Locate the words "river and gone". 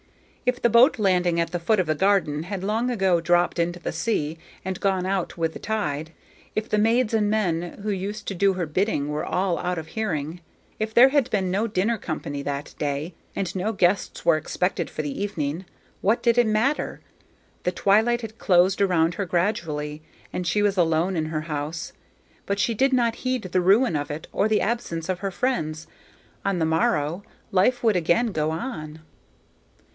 4.25-5.05